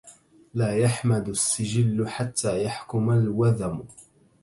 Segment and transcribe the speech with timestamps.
[0.53, 3.83] لا يحمد السجل حتى يحكم الوذم